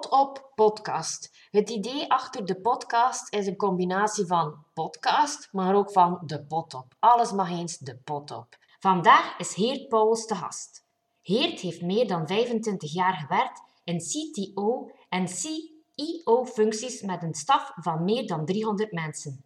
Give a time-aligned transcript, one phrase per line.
[0.00, 1.30] Pot op podcast.
[1.50, 6.74] Het idee achter de podcast is een combinatie van podcast, maar ook van de pot
[6.74, 6.94] op.
[6.98, 8.58] Alles mag eens de pot op.
[8.78, 10.84] Vandaag is Heert Pauwels te gast.
[11.22, 18.04] Heert heeft meer dan 25 jaar gewerkt in CTO en CEO-functies met een staf van
[18.04, 19.44] meer dan 300 mensen.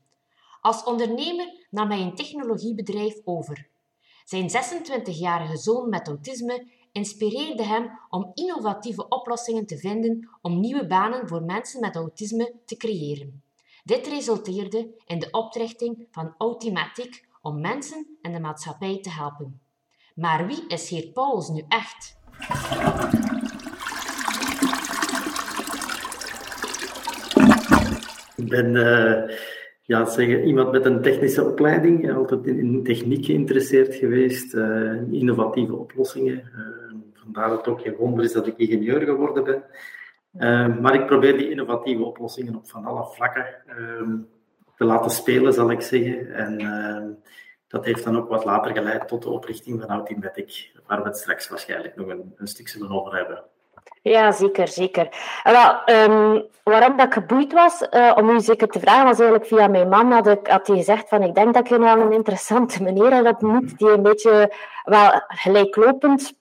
[0.61, 3.69] Als ondernemer nam hij een technologiebedrijf over.
[4.25, 11.29] Zijn 26-jarige zoon met autisme inspireerde hem om innovatieve oplossingen te vinden om nieuwe banen
[11.29, 13.43] voor mensen met autisme te creëren.
[13.85, 19.61] Dit resulteerde in de oprichting van Automatic om mensen en de maatschappij te helpen.
[20.15, 22.17] Maar wie is heer Pauls nu echt?
[28.37, 29.37] Ik ben uh,
[29.87, 36.51] ja, zeggen, iemand met een technische opleiding, altijd in techniek geïnteresseerd geweest, uh, innovatieve oplossingen.
[36.57, 39.63] Uh, vandaar dat het ook geen wonder is dat ik ingenieur geworden ben.
[40.81, 43.47] maar ik probeer die innovatieve oplossingen op van alle vlakken
[44.77, 46.35] te laten spelen, zal ik zeggen.
[46.35, 46.59] En
[47.69, 51.19] dat heeft dan ook wat later geleid tot de oprichting van Autimatic, waar we het
[51.19, 53.45] straks waarschijnlijk nog een, een stuk zullen over hebben.
[54.05, 55.09] Ja, zeker, zeker.
[55.43, 59.49] Wel, um, waarom dat ik geboeid was, uh, om u zeker te vragen, was eigenlijk
[59.49, 62.13] via mijn man had, ik, had hij gezegd van ik denk dat je wel een
[62.13, 64.53] interessante meneer hebt ontmoet, die een beetje
[64.83, 66.33] wel gelijklopend,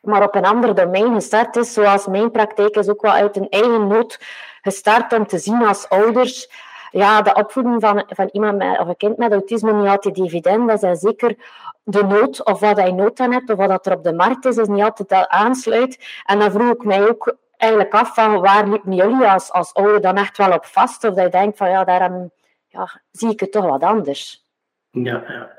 [0.00, 1.72] maar op een ander domein gestart is.
[1.72, 4.18] Zoals mijn praktijk is ook wel uit een eigen nood
[4.62, 6.50] gestart om te zien als ouders
[6.90, 10.70] ja, de opvoeding van, van iemand met, of een kind met autisme niet altijd evident
[10.70, 10.82] is.
[10.82, 11.36] En zeker
[11.84, 14.56] de nood, of wat hij nood aan hebt, of wat er op de markt is,
[14.56, 16.22] is niet altijd aansluit.
[16.24, 20.00] En dan vroeg ik mij ook eigenlijk af van waar liepen jullie als, als ouder
[20.00, 21.04] dan echt wel op vast?
[21.04, 22.30] Of dat je denkt van ja, daarom
[22.66, 24.44] ja, zie ik het toch wat anders.
[24.90, 25.50] Ja, ja.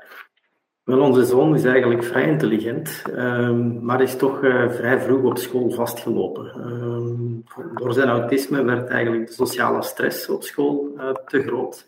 [0.84, 5.38] Wel, onze zoon is eigenlijk vrij intelligent, um, maar is toch uh, vrij vroeg op
[5.38, 6.44] school vastgelopen.
[6.66, 11.86] Um, door zijn autisme werd eigenlijk de sociale stress op school uh, te groot.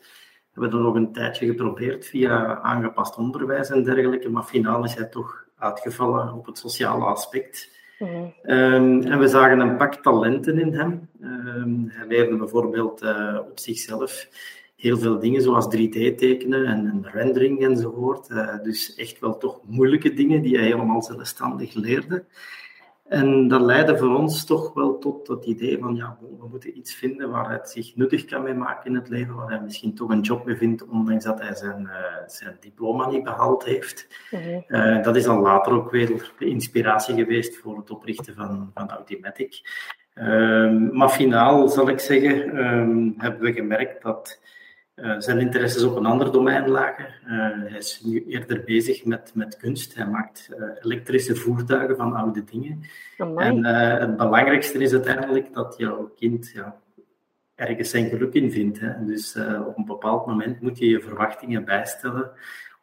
[0.56, 4.94] We hebben dat nog een tijdje geprobeerd via aangepast onderwijs en dergelijke, maar finaal is
[4.94, 7.70] hij toch uitgevallen op het sociale aspect.
[7.98, 8.52] Mm -hmm.
[8.52, 11.08] um, en we zagen een pak talenten in hem.
[11.88, 14.28] hij leerde bijvoorbeeld uh, op zichzelf
[14.76, 18.30] heel veel dingen zoals 3D tekenen en, en rendering enzovoort.
[18.30, 22.24] Uh, dus echt wel toch moeilijke dingen die hij helemaal zelfstandig leerde.
[23.08, 26.94] En dat leidde voor ons toch wel tot het idee van, ja, we moeten iets
[26.94, 30.10] vinden waar hij zich nuttig kan mee maken in het leven, waar hij misschien toch
[30.10, 34.08] een job mee vindt, ondanks dat hij zijn, uh, zijn diploma niet behaald heeft.
[34.30, 38.70] Mm uh, dat is dan later ook weer de inspiratie geweest voor het oprichten van,
[38.74, 39.60] van Automatic.
[40.14, 44.40] Uh, maar finaal, zal ik zeggen, um, hebben we gemerkt dat
[44.96, 47.06] uh, zijn interesses op een ander domein lagen.
[47.24, 49.94] Uh, hij is nu eerder bezig met, met kunst.
[49.94, 52.82] Hij maakt uh, elektrische voertuigen van oude dingen.
[53.16, 56.80] En het belangrijkste is uiteindelijk dat jouw kind ja,
[57.54, 58.80] ergens zijn geluk in vindt.
[58.80, 59.04] Hè.
[59.04, 59.36] Dus
[59.66, 62.30] op een bepaald moment moet je je verwachtingen bijstellen.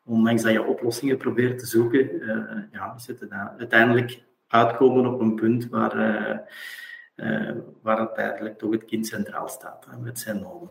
[0.06, 2.10] Ondanks dat je oplossingen probeert te zoeken,
[2.72, 3.26] ja, is het
[3.58, 5.96] uiteindelijk uitkomen op een punt waar,
[7.82, 10.70] waar uiteindelijk toch het kind centraal staat hè, met zijn noden.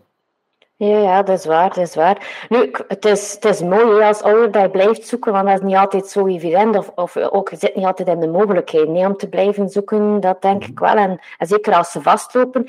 [0.77, 2.47] Ja, ja, dat is waar, dat is waar.
[2.49, 5.65] Nu, het is, het is mooi als ouder dat je blijft zoeken, want dat is
[5.65, 6.77] niet altijd zo evident.
[6.77, 10.21] Of, of ook, je zit niet altijd in de mogelijkheid nee, om te blijven zoeken,
[10.21, 10.94] dat denk ik wel.
[10.94, 12.66] En, en zeker als ze vastlopen.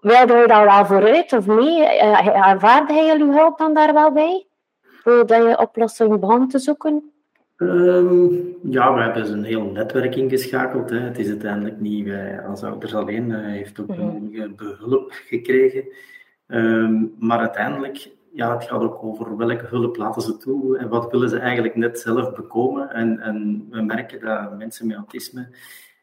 [0.00, 2.02] Wilde je daar wel vooruit of mee?
[2.32, 4.46] Aanvaarde hij jullie hulp dan daar wel bij?
[5.02, 7.12] Voordat je oplossing begon te zoeken?
[7.56, 10.90] Um, ja, we hebben dus een heel netwerk ingeschakeld.
[10.90, 10.98] Hè.
[10.98, 13.30] Het is uiteindelijk niet wij als ouders alleen.
[13.30, 14.54] Hij heeft ook mm -hmm.
[14.56, 15.84] behulp gekregen.
[16.46, 21.10] Um, maar uiteindelijk, ja, het gaat ook over welke hulp laten ze toe en wat
[21.10, 22.90] willen ze eigenlijk net zelf bekomen.
[22.90, 25.48] En, en we merken dat mensen met autisme,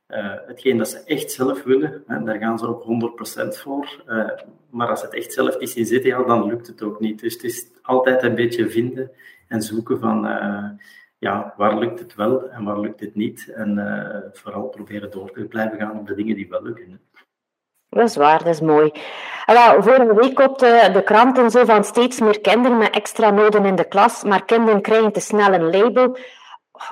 [0.07, 4.03] uh, hetgeen dat ze echt zelf willen, hè, daar gaan ze ook 100% voor.
[4.07, 4.29] Uh,
[4.69, 7.19] maar als het echt zelf niet in zitten, ja, dan lukt het ook niet.
[7.19, 9.11] Dus het is altijd een beetje vinden
[9.47, 10.69] en zoeken van, uh,
[11.17, 13.51] ja, waar lukt het wel en waar lukt het niet.
[13.55, 17.01] En vooral proberen door te blijven gaan op de dingen die wel lukken.
[17.89, 18.91] Dat is waar, dat is mooi.
[19.53, 23.65] Wel, vorige week op de, de kranten zo van steeds meer kinderen met extra noden
[23.65, 26.17] in de klas, maar kinderen krijgen te snel een label.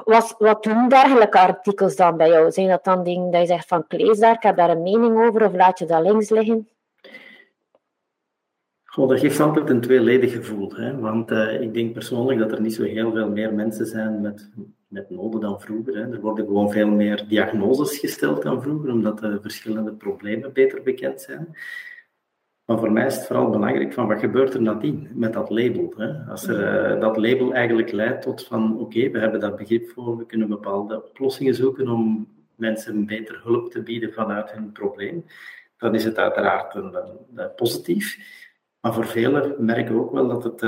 [0.03, 2.51] Was, wat doen dergelijke artikels dan bij jou?
[2.51, 5.27] Zijn dat dan dingen dat je zegt van lees daar, ik heb daar een mening
[5.27, 6.69] over, of laat je dat links liggen?
[8.83, 10.71] Goh, dat geeft altijd een tweeledig gevoel.
[10.75, 10.99] Hè?
[10.99, 14.49] Want uh, ik denk persoonlijk dat er niet zo heel veel meer mensen zijn met,
[14.87, 15.95] met noden dan vroeger.
[15.95, 16.11] Hè.
[16.11, 21.21] Er worden gewoon veel meer diagnoses gesteld dan vroeger, omdat de verschillende problemen beter bekend
[21.21, 21.55] zijn.
[22.67, 25.93] Maar voor mij is het vooral belangrijk van wat gebeurt er nadien met dat label.
[25.97, 26.31] Hè?
[26.31, 29.89] Als er, uh, dat label eigenlijk leidt tot van oké, okay, we hebben dat begrip
[29.89, 35.25] voor, we kunnen bepaalde oplossingen zoeken om mensen beter hulp te bieden vanuit hun probleem,
[35.77, 36.97] dan is het uiteraard een,
[37.35, 38.17] een, positief.
[38.81, 40.61] Maar voor velen merken we ook wel dat het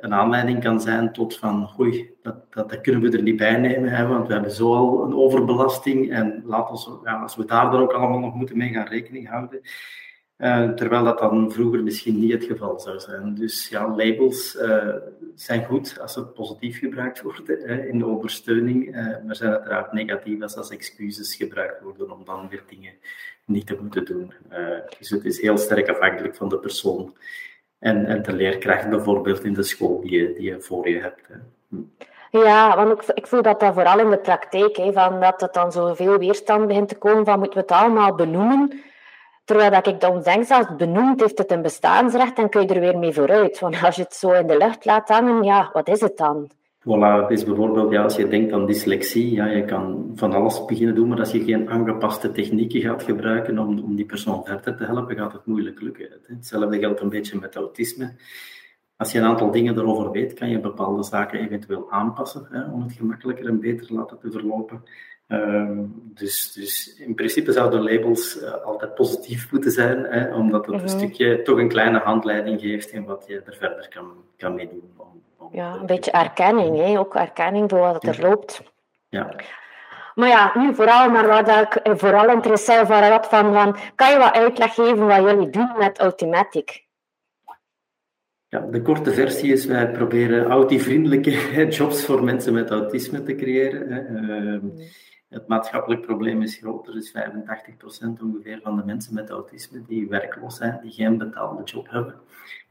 [0.00, 3.56] een aanleiding kan zijn tot van, oei, dat, dat, dat, kunnen we er niet bij
[3.56, 7.44] nemen, hè, want we hebben zo al een overbelasting en laat ons, ja, als we
[7.44, 9.60] daar dan ook allemaal nog moeten mee gaan rekening houden,
[10.38, 13.34] uh, terwijl dat dan vroeger misschien niet het geval zou zijn.
[13.34, 14.94] Dus ja, labels uh,
[15.34, 19.92] zijn goed als ze positief gebruikt worden hè, in de ondersteuning, uh, maar zijn uiteraard
[19.92, 22.92] negatief als als excuses gebruikt worden om dan weer dingen
[23.44, 24.32] niet te moeten doen.
[24.98, 27.14] dus het is heel sterk afhankelijk van de persoon
[27.78, 31.28] en, en de leerkracht bijvoorbeeld in de school die je, die je voor je hebt.
[31.28, 31.34] Hè.
[31.68, 31.82] Hm.
[32.30, 35.54] Ja, want ik, ik voel dat dat vooral in de praktijk, hè, van dat het
[35.54, 38.82] dan zoveel weerstand begint te komen van moeten we het allemaal benoemen.
[39.46, 42.80] Terwijl dat ik dan denk, het benoemd heeft het een bestaansrecht, dan kun je er
[42.80, 43.58] weer mee vooruit.
[43.58, 46.50] Want als je het zo in de lucht laat hangen, ja, wat is het dan?
[46.80, 50.64] Voilà, het is bijvoorbeeld, ja, als je denkt aan dyslexie, ja, je kan van alles
[50.64, 54.76] beginnen doen, maar als je geen aangepaste technieken gaat gebruiken om, om die persoon verder
[54.76, 56.08] te helpen, gaat het moeilijk lukken.
[56.26, 58.14] Hetzelfde geldt een beetje met autisme.
[58.96, 62.82] Als je een aantal dingen erover weet, kan je bepaalde zaken eventueel aanpassen hè, om
[62.82, 64.82] het gemakkelijker en beter laten te verlopen.
[65.26, 70.74] Ehm, dus, dus in principe zouden labels uh, altijd positief moeten zijn, hè, omdat het
[70.74, 70.96] een mhm.
[70.96, 74.94] stukje toch een kleine handleiding geeft in wat je er verder kan, kan meedoen.
[74.96, 76.98] Om, om ja, een beetje erkenning, hè?
[76.98, 78.62] ook erkenning voor wat er loopt.
[79.08, 79.34] Ja.
[80.14, 82.26] Maar ja, nu vooral, maar wat ik eh, vooral
[83.08, 86.84] wat van, van, kan je wat uitleg geven wat jullie doen met Automatic?
[88.48, 93.90] Ja, de korte versie is, wij proberen autivriendelijke jobs voor mensen met autisme te creëren.
[93.90, 94.82] Ehm, mhm.
[95.36, 100.56] Het maatschappelijk probleem is groter, dus 85% ongeveer van de mensen met autisme die werkloos
[100.56, 102.14] zijn, die geen betaalde job hebben.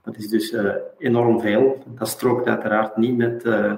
[0.01, 1.83] Dat is dus uh, enorm veel.
[1.87, 3.73] Dat strookt uiteraard niet met uh,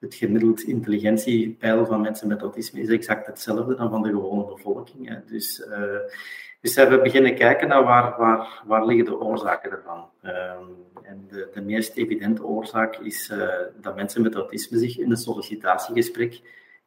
[0.00, 5.08] het gemiddeld intelligentiepeil van mensen met autisme, is exact hetzelfde dan van de gewone bevolking.
[5.08, 5.16] Hè.
[5.26, 5.96] Dus, uh,
[6.60, 10.08] dus we beginnen kijken naar waar, waar, waar liggen de oorzaken ervan.
[10.22, 10.64] Ehm,
[11.02, 13.32] en de, de meest evidente oorzaak is
[13.80, 16.40] dat mensen met autisme zich in een sollicitatiegesprek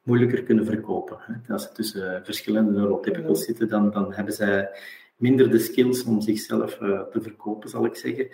[0.06, 1.18] moeilijker kunnen verkopen.
[1.48, 4.68] Als ze tussen verschillende neurotypicals zitten, dan, dan hebben zij
[5.16, 8.28] minder de skills om zichzelf uh, te verkopen, zal ik zeggen.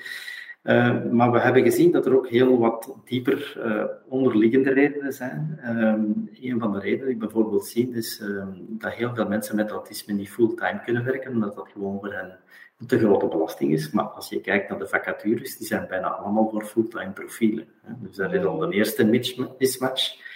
[0.63, 5.61] Uh, maar we hebben gezien dat er ook heel wat dieper uh, onderliggende redenen zijn.
[5.67, 9.57] Um, een van de redenen die ik bijvoorbeeld zie, is um, dat heel veel mensen
[9.57, 12.39] met autisme niet fulltime kunnen werken, omdat dat gewoon voor hen
[12.79, 13.91] een te grote belasting is.
[13.91, 17.67] Maar als je kijkt naar de vacatures, die zijn bijna allemaal voor fulltime profielen.
[17.83, 17.93] Hè.
[18.01, 19.05] Dus dat is al de eerste
[19.59, 20.31] mismatch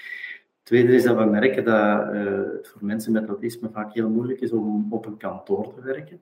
[0.66, 4.40] tweede is dat we merken dat uh, het voor mensen met autisme vaak heel moeilijk
[4.40, 6.20] is om op een kantoor te werken.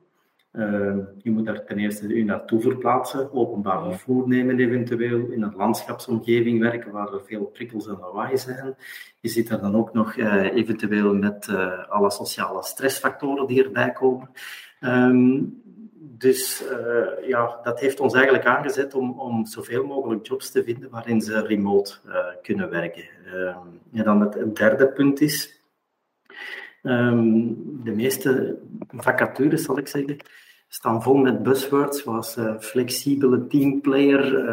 [0.53, 5.55] Uh, je moet daar ten eerste u naartoe verplaatsen, openbaar vervoer nemen eventueel, in een
[5.57, 8.75] landschapsomgeving werken waar er veel prikkels en lawaai zijn.
[9.21, 11.49] Je zit daar dan ook nog uh, eventueel met
[11.89, 14.31] alle sociale stressfactoren die erbij komen.
[14.81, 15.63] Um,
[16.19, 20.91] dus uh, ja, dat heeft ons eigenlijk aangezet om, om zoveel mogelijk jobs te vinden
[20.91, 23.05] waarin ze remote uh, kunnen werken.
[23.27, 23.57] Uh,
[23.93, 25.63] en dan het, derde punt is,
[26.83, 28.59] um, de meeste
[28.97, 30.17] vacatures, zal ik zeggen,
[30.69, 34.45] staan vol met buzzwords zoals uh, flexibele teamplayer,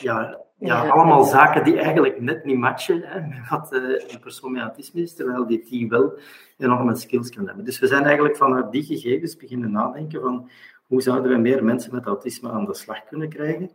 [0.00, 4.62] ja, ja, allemaal zaken die eigenlijk net niet matchen hè, met wat een persoon met
[4.62, 6.18] autisme is, terwijl die team wel
[6.56, 7.64] enorme skills kan hebben.
[7.64, 10.50] Dus we zijn eigenlijk vanuit die gegevens beginnen nadenken van
[10.88, 13.70] hoe zouden we meer mensen met autisme aan de slag kunnen krijgen?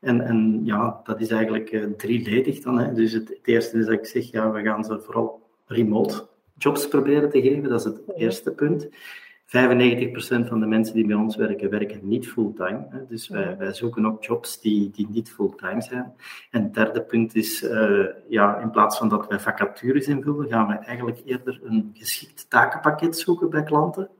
[0.00, 2.78] En, en ja, dat is eigenlijk uh, drieledig dan.
[2.78, 2.92] Hè.
[2.92, 6.26] Dus het, eerste is dat ik zeg, ja, we gaan ze vooral remote
[6.58, 7.68] jobs proberen te geven.
[7.68, 8.88] Dat is het eerste punt.
[9.46, 13.04] 95% van de mensen die bij ons werken, werken niet fulltime.
[13.08, 16.12] Dus wij, wij, zoeken ook jobs die, die niet fulltime zijn.
[16.50, 20.66] En het derde punt is, uh, ja, in plaats van dat wij vacatures invullen, gaan
[20.66, 24.10] we eigenlijk eerder een geschikt takenpakket zoeken bij klanten.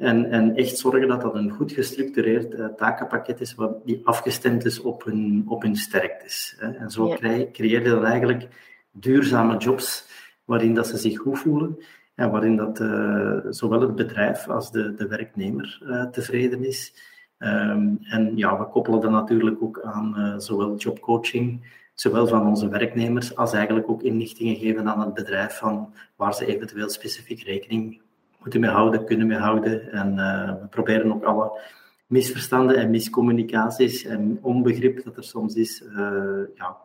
[0.00, 4.64] En, en echt zorgen dat dat een goed gestructureerd uh, takenpakket is, wat die afgestemd
[4.64, 6.56] is op hun, op hun sterktes.
[6.58, 6.70] Hè.
[6.70, 7.46] En zo ja.
[7.52, 8.48] creëer je dan eigenlijk
[8.90, 10.04] duurzame jobs
[10.44, 11.78] waarin dat ze zich goed voelen
[12.14, 16.94] en waarin dat uh, zowel het bedrijf als de, de werknemer uh, tevreden is.
[17.38, 23.36] Um, en ja, we koppelen dat natuurlijk ook aan zowel jobcoaching, zowel van onze werknemers,
[23.36, 28.00] als eigenlijk ook inlichtingen geven aan het bedrijf van waar ze eventueel specifiek rekening
[28.40, 29.92] moeten mee houden, kunnen mee houden.
[29.92, 31.60] En uh, we proberen ook alle
[32.06, 36.76] misverstanden en miscommunicaties en onbegrip dat er soms is, uh, ja,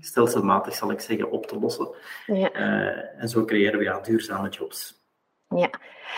[0.00, 1.88] stelselmatig zal ik zeggen, op te lossen.
[2.26, 2.54] Ja.
[2.56, 5.03] Uh, en zo creëren we ja, duurzame jobs.
[5.54, 5.70] Ja.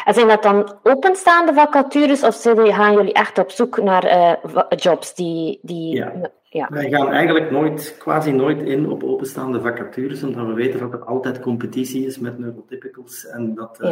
[0.04, 5.14] En zijn dat dan openstaande vacatures of gaan jullie echt op zoek naar uh, jobs
[5.14, 5.58] die...
[5.62, 6.30] die ja.
[6.42, 6.68] ja.
[6.70, 11.04] Wij gaan eigenlijk nooit, quasi nooit in op openstaande vacatures, omdat we weten dat er
[11.04, 13.90] altijd competitie is met neurotypicals en dat, uh,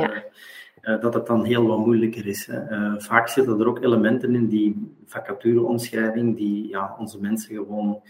[0.82, 2.46] uh, dat het dan heel wat moeilijker is.
[2.50, 3.00] Hè.
[3.00, 8.02] vaak zitten er ook elementen in die vacatureomschrijving die ja, onze mensen gewoon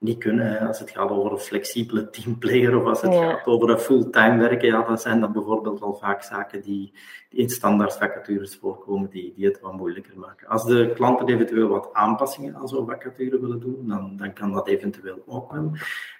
[0.00, 0.66] niet kunnen.
[0.66, 4.68] Als het gaat over een flexibele teamplayer of als het gaat over een fulltime werken,
[4.68, 6.92] ja, dan zijn dat bijvoorbeeld al vaak zaken die,
[7.28, 10.48] die in standaard vacatures voorkomen, die, die het wat moeilijker maken.
[10.48, 14.68] Als de klanten eventueel wat aanpassingen aan zo'n vacature willen doen, dan, dan kan dat
[14.68, 15.72] eventueel ook wel.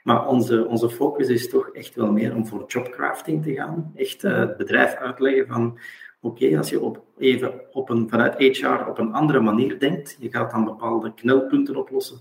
[0.03, 3.93] Maar onze, onze focus is toch echt wel meer om voor jobcrafting te gaan.
[3.95, 5.79] Echt uh, het bedrijf uitleggen van
[6.23, 10.31] Oké, als je op, even op een, vanuit HR op een andere manier denkt, je
[10.31, 12.19] gaat dan bepaalde knelpunten oplossen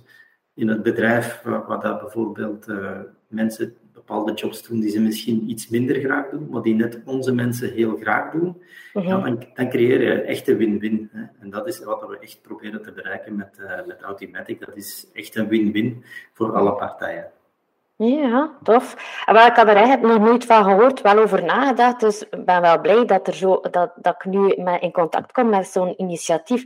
[0.60, 2.98] in het bedrijf, waar, dat bijvoorbeeld uh,
[3.28, 7.34] mensen bepaalde jobs doen die ze misschien iets minder graag doen, maar die net onze
[7.34, 8.62] mensen heel graag doen,
[8.94, 9.24] ja, mhm.
[9.24, 11.10] dan, dan, creëer je echt een win-win.
[11.40, 14.60] En dat is wat we echt proberen te bereiken met, uh, met Automatic.
[14.60, 17.32] Dat is echt een win-win voor alle partijen.
[17.96, 18.94] Ja, tof.
[19.26, 22.00] Ik had er eigenlijk nog nooit van gehoord, wel over nagedacht.
[22.00, 24.50] Dus ik ben wel blij dat, er zo, dat, dat ik nu
[24.80, 26.64] in contact kom met zo'n initiatief.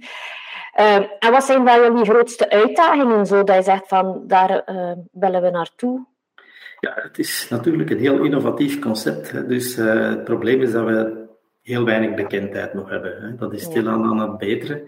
[0.80, 5.42] Uh, en wat zijn wel jullie grootste uitdagingen, zodat je zegt van daar uh, willen
[5.42, 6.06] we naartoe?
[6.80, 9.48] Ja, het is natuurlijk een heel innovatief concept.
[9.48, 11.25] Dus uh, het probleem is dat we
[11.62, 13.22] heel weinig bekendheid nog hebben.
[13.22, 13.36] Hè.
[13.36, 14.82] Dat is stilaan aan het beteren.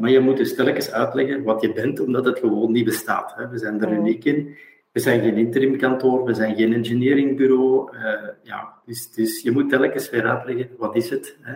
[0.00, 3.34] maar je moet dus telkens uitleggen wat je bent, omdat het gewoon niet bestaat.
[3.36, 3.48] Hè.
[3.48, 4.56] We zijn er uniek in.
[4.92, 7.96] We zijn geen interimkantoor, we zijn geen engineeringbureau.
[7.96, 11.36] Uh, ja, dus, dus, je moet telkens weer uitleggen, wat is het?
[11.40, 11.54] Hè?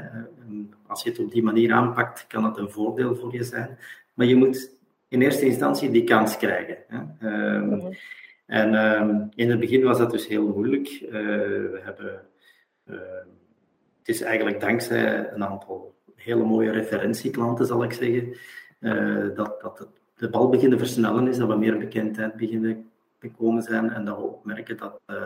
[0.96, 3.78] Als je het op die manier aanpakt, kan het een voordeel voor je zijn.
[4.14, 4.70] Maar je moet
[5.08, 6.76] in eerste instantie die kans krijgen.
[6.88, 6.98] Hè?
[7.28, 7.92] Ehm, mhm.
[8.46, 11.00] En um, in het begin was dat dus heel moeilijk.
[11.00, 12.22] Uh, we hebben,
[12.90, 12.96] uh,
[13.98, 18.36] het is eigenlijk dankzij een aantal hele mooie referentieklanten, zal ik zeggen,
[18.80, 23.62] uh, dat, dat het, de bal beginnen versnellen is, dat we meer bekendheid beginnen gekomen
[23.62, 25.22] zijn en dat we ook merken dat uh,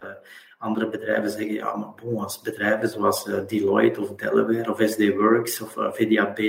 [0.60, 5.14] andere bedrijven zeggen, ja, maar bon, als bedrijven zoals uh, Deloitte of Delaware of SD
[5.14, 6.40] Works of uh, eh, VDAB,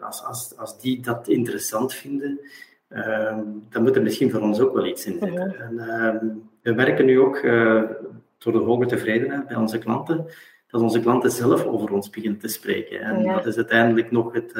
[0.00, 2.40] als, als, als die dat interessant vinden,
[2.88, 5.60] ehm, dan moet er misschien voor ons ook wel iets in zitten.
[5.60, 6.26] En, ehm,
[6.62, 7.42] we merken nu ook
[8.38, 10.26] door de hoge tevredenheid bij onze klanten,
[10.66, 13.00] dat onze klanten zelf over ons beginnen te spreken.
[13.00, 14.52] En dat is uiteindelijk nog het,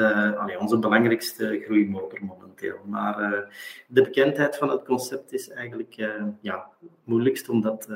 [0.59, 2.46] onze belangrijkste groeimotor momenteel.
[2.85, 3.39] Maar uh,
[3.87, 7.87] de bekendheid van het concept is eigenlijk uh, ja, het moeilijkst, omdat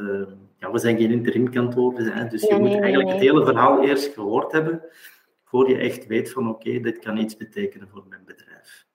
[0.58, 2.30] ja, we zijn geen interimkantoor zijn.
[2.30, 4.82] Dus je moet eigenlijk het hele verhaal eerst gehoord hebben,
[5.46, 8.86] voor je echt weet van oké, dit kan iets betekenen voor mijn bedrijf.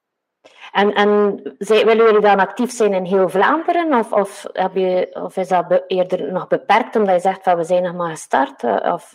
[0.73, 3.95] En, en willen jullie dan actief zijn in heel Vlaanderen?
[3.95, 7.65] Of, of, heb je, of is dat eerder nog beperkt omdat je zegt van we
[7.65, 8.63] zijn nog maar gestart?
[8.63, 9.15] Eh, of...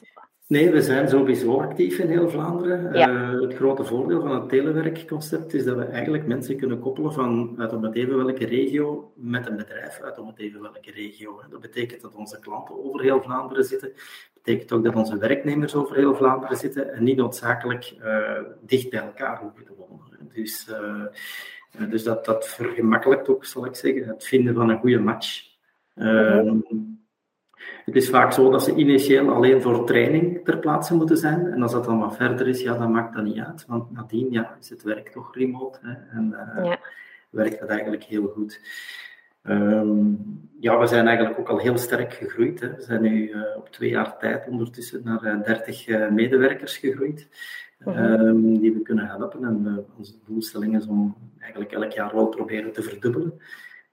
[0.52, 2.96] Nee, we zijn sowieso actief in heel Vlaanderen.
[2.96, 7.56] Uh, het grote voordeel van het telewerkconcept is dat we eigenlijk mensen kunnen koppelen van
[7.58, 11.42] uit om het even welke regio met een bedrijf uit om het even welke regio.
[11.50, 13.88] Dat betekent dat onze klanten over heel Vlaanderen zitten.
[13.88, 18.90] Dat betekent ook dat onze werknemers over heel Vlaanderen zitten en niet noodzakelijk uh, dicht
[18.90, 20.30] bij elkaar hoeven te wonen.
[20.34, 25.00] Dus, uh, dus dat, dat vergemakkelijkt ook, zal ik zeggen, het vinden van een goede
[25.00, 25.50] match.
[25.96, 26.52] Uh,
[27.86, 31.48] het is vaak zo dat ze initieel alleen voor training ter plaatse moeten zijn.
[31.48, 33.66] En als dat dan wat verder is, ja, dan maakt dat niet uit.
[33.68, 35.80] Want nadien ja, is het werk toch remote.
[35.82, 36.80] Hè, en uh, ja.
[37.30, 38.62] werkt dat eigenlijk heel goed.
[39.44, 42.60] Um, ja, we zijn eigenlijk ook al heel sterk gegroeid.
[42.60, 42.76] Hè.
[42.76, 47.28] We zijn nu uh, op twee jaar tijd ondertussen naar 30 uh, medewerkers gegroeid.
[47.88, 49.44] um, die we kunnen helpen.
[49.44, 53.42] En onze doelstelling is om eigenlijk elk jaar wel proberen te verdubbelen.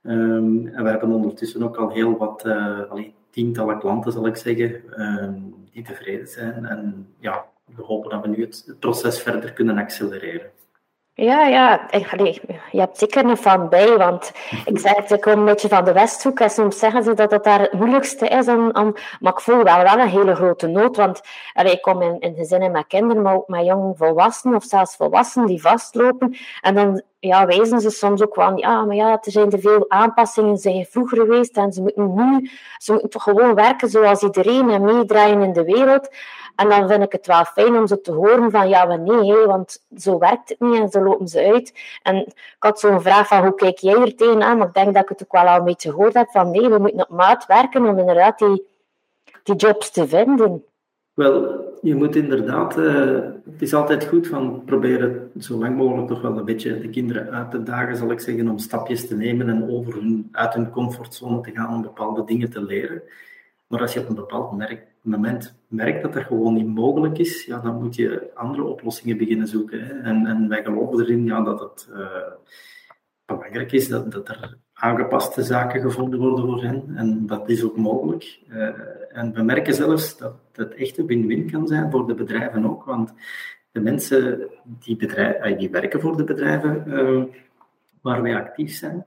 [0.03, 2.43] Um, en we hebben ondertussen ook al heel wat,
[2.89, 5.33] allee, tientallen klanten, zal ik zeggen, ehm,
[5.71, 6.65] die tevreden zijn.
[6.65, 10.51] En ja, we hopen dat we nu het, proces verder kunnen accelereren.
[11.13, 11.87] Ja, ja,
[12.71, 14.31] je hebt zeker een fan bij, want
[14.65, 17.31] ik zei het, ik kom een beetje van de Westhoek en soms zeggen ze dat
[17.31, 20.67] het daar het moeilijkste is om, om maar ik voel wel, wel een hele grote
[20.67, 21.21] nood, want
[21.53, 24.95] allee, ik kom in, in gezinnen met kinderen, maar ook met jong volwassenen of zelfs
[24.95, 29.31] volwassenen die vastlopen en dan ja, wijzen ze soms ook van, ja, maar ja, er
[29.31, 33.23] zijn te veel aanpassingen, ze zijn vroeger geweest en ze moeten nu, ze moeten toch
[33.23, 36.09] gewoon werken zoals iedereen en meedraaien in de wereld.
[36.55, 39.33] En dan vind ik het wel fijn om ze te horen van, ja, maar nee,
[39.45, 41.73] want zo werkt het niet en zo lopen ze uit.
[42.03, 44.57] En ik had zo'n vraag van, hoe kijk jij er tegenaan?
[44.57, 46.69] Maar ik denk dat ik het ook wel al een beetje gehoord heb van, nee,
[46.69, 48.67] we moeten op maat werken om inderdaad die,
[49.43, 50.63] die jobs te vinden.
[51.19, 53.19] Wel, je moet inderdaad, uh,
[53.51, 57.31] het is altijd goed van proberen zo lang mogelijk toch wel een beetje de kinderen
[57.31, 60.69] uit te dagen, zal ik zeggen, om stapjes te nemen en over hun, uit hun
[60.69, 63.01] comfortzone te gaan om bepaalde dingen te leren.
[63.67, 67.45] Maar als je op een bepaald merk, moment merkt dat dat gewoon niet mogelijk is,
[67.45, 69.85] ja, dan moet je andere oplossingen beginnen zoeken.
[69.85, 69.93] Hè.
[69.93, 72.05] En, en wij geloven erin ja, dat het uh,
[73.25, 76.83] belangrijk is dat, dat er aangepaste zaken gevonden worden voor hen.
[76.95, 78.39] En dat is ook mogelijk.
[78.49, 78.69] Uh,
[79.11, 82.83] en we merken zelfs dat het echt een win-win kan zijn voor de bedrijven ook.
[82.83, 83.13] Want
[83.71, 84.97] de mensen die,
[85.57, 87.23] die werken voor de bedrijven uh,
[88.01, 89.05] waar wij actief zijn,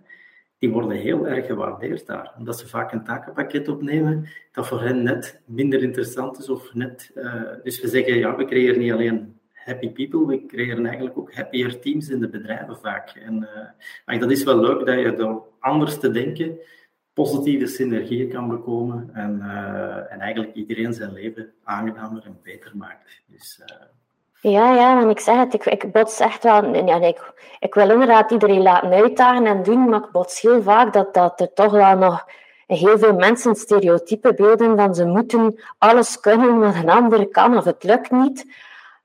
[0.59, 2.33] die worden heel erg gewaardeerd daar.
[2.39, 6.49] Omdat ze vaak een takenpakket opnemen dat voor hen net minder interessant is.
[6.49, 10.87] Of net, uh, dus we zeggen, ja, we creëren niet alleen happy people, we creëren
[10.87, 13.11] eigenlijk ook happier teams in de bedrijven vaak.
[13.11, 13.49] En
[14.07, 16.59] uh, dat is wel leuk dat je door anders te denken
[17.15, 23.23] positieve synergieën kan bekomen en, uh, en eigenlijk iedereen zijn leven aangenamer en beter maakt.
[23.27, 23.63] Dus,
[24.41, 26.75] ja, ja, en ik zeg het, ik, ik bots echt wel...
[26.87, 30.93] Ja, ik, ik wil inderdaad iedereen laten uitdagen en doen, maar ik bots heel vaak
[30.93, 32.25] dat, dat er toch wel nog
[32.67, 37.65] heel veel mensen stereotype beelden van ze moeten alles kunnen wat een ander kan of
[37.65, 38.47] het lukt niet.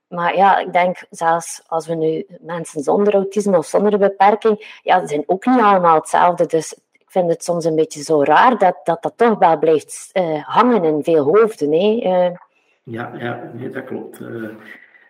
[0.08, 5.00] Maar ja, ik denk zelfs als we nu mensen zonder autisme of zonder beperking, ja,
[5.00, 6.46] ze zijn ook niet allemaal hetzelfde.
[6.46, 10.10] Dus ik vind het soms een beetje zo raar dat dat, dat toch wel blijft
[10.12, 11.72] uh, hangen in veel hoofden.
[11.72, 12.00] Hè?
[12.04, 12.36] Uh,
[12.82, 14.20] ja, ja nee, dat klopt.
[14.20, 14.48] Uh,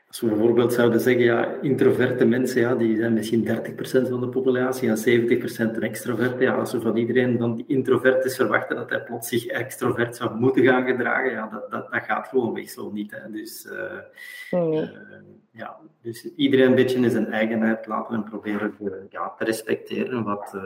[0.08, 4.28] als we bijvoorbeeld zouden zeggen, ja, introverte mensen, ja, die zijn misschien 30% van de
[4.28, 6.42] populatie en 70% extroverte.
[6.42, 10.16] Ja, als we van iedereen dan die introvert is verwachten dat hij plots zich extrovert
[10.16, 13.10] zou moeten gaan gedragen, ja, dat, dat, dat gaat weg zo niet.
[13.10, 13.30] Hè.
[13.30, 13.68] Dus,
[14.50, 14.90] nee.
[15.50, 18.74] ja, dus iedereen een beetje in zijn eigenheid laten en proberen
[19.10, 20.56] ja, te respecteren wat,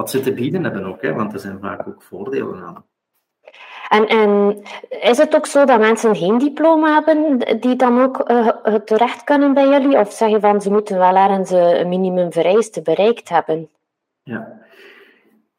[0.00, 2.84] wat ze te bieden hebben ook, hè, want er zijn vaak ook voordelen aan.
[3.88, 4.62] En, en
[5.00, 9.54] is het ook zo dat mensen geen diploma hebben die dan ook uh, terecht kunnen
[9.54, 9.98] bij jullie?
[9.98, 13.68] Of zeg je van ze moeten wel ergens een minimumvereiste bereikt hebben?
[14.22, 14.60] Ja.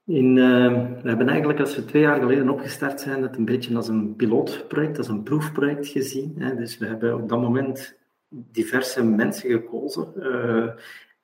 [0.05, 3.75] In, uh, we hebben eigenlijk, als we twee jaar geleden opgestart zijn, het een beetje
[3.75, 6.35] als een pilootproject, als een proefproject gezien.
[6.37, 6.55] Hè.
[6.55, 7.97] Dus we hebben op dat moment
[8.29, 10.13] diverse mensen gekozen.
[10.17, 10.69] Uh,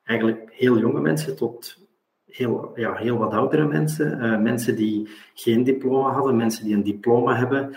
[0.04, 1.87] eigenlijk heel jonge mensen tot
[2.28, 6.82] heel, ja, heel wat oudere mensen, uh, mensen die geen diploma hadden, mensen die een
[6.82, 7.76] diploma hebben,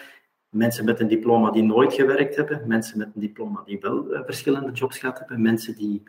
[0.50, 4.20] mensen met een diploma die nooit gewerkt hebben, mensen met een diploma die wel uh,
[4.26, 6.04] verschillende jobs gehad hebben, mensen die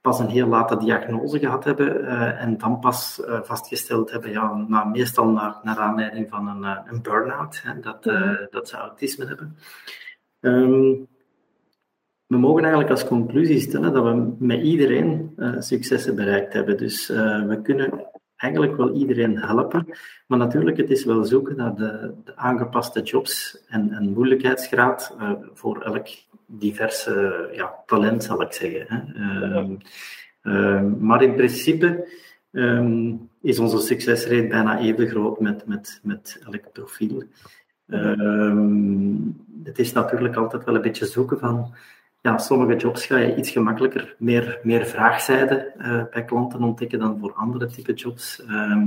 [0.00, 4.84] pas een heel late diagnose gehad hebben uh, en dan pas vastgesteld hebben, ja, na,
[4.84, 8.02] meestal naar, naar aanleiding van een, een burn-out, hè, dat,
[8.50, 9.56] dat ze autisme hebben.
[10.40, 11.08] Um,
[12.28, 16.76] we mogen eigenlijk als conclusie stellen dat we met iedereen uh, successen bereikt hebben.
[16.76, 19.86] Dus uh, we kunnen eigenlijk wel iedereen helpen.
[20.26, 25.32] Maar natuurlijk, het is wel zoeken naar de, de aangepaste jobs en, en moeilijkheidsgraad uh,
[25.52, 26.06] voor elk
[26.46, 28.84] diverse ja, talent, zal ik zeggen.
[28.88, 29.24] Hè.
[29.24, 29.76] Ehm,
[30.42, 32.08] ehm, maar in principe
[32.52, 37.22] um, is onze succesrate bijna even groot met, met, met elk profiel.
[39.64, 41.74] het is natuurlijk altijd wel een beetje zoeken van
[42.28, 47.18] ja, sommige jobs ga je iets gemakkelijker meer, meer vraagzijde uh, bij klanten ontdekken dan
[47.18, 48.42] voor andere type jobs.
[48.48, 48.82] Uh,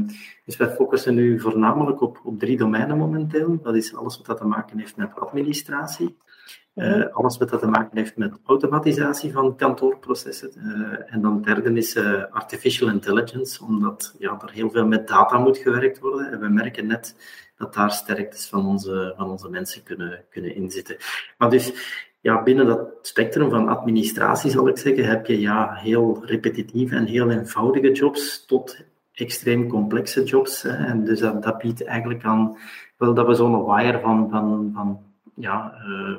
[0.45, 3.60] dus wij focussen nu voornamelijk op, op drie domeinen momenteel.
[3.62, 6.17] Dat is alles wat dat te maken heeft met administratie,
[6.75, 10.51] uh, alles wat dat te maken heeft met automatisatie van kantoorprocessen.
[10.56, 15.38] Uh, en dan derde is uh, artificial intelligence, omdat ja, er heel veel met data
[15.38, 16.32] moet gewerkt worden.
[16.32, 17.15] En we merken net
[17.58, 20.95] dat daar sterktes van onze, van onze mensen kunnen, kunnen inzitten.
[21.38, 21.73] Maar dus
[22.22, 27.06] ja, binnen dat spectrum van administratie, zal ik zeggen, heb je ja, heel repetitieve en
[27.06, 28.78] heel eenvoudige jobs tot
[29.14, 30.62] extreem complexe jobs.
[30.62, 30.86] Hè.
[30.86, 32.58] En dus dat, dat, biedt eigenlijk aan
[32.98, 35.00] wel dat we zo'n wire van, van, van
[35.36, 36.18] ja, uh,